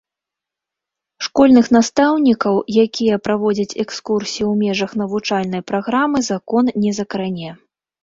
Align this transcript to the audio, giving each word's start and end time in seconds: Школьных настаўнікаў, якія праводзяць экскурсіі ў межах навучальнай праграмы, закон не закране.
Школьных 1.25 1.65
настаўнікаў, 1.77 2.55
якія 2.85 3.15
праводзяць 3.27 3.77
экскурсіі 3.85 4.43
ў 4.51 4.65
межах 4.65 4.91
навучальнай 5.05 5.61
праграмы, 5.73 6.27
закон 6.35 6.63
не 6.85 6.91
закране. 7.01 7.49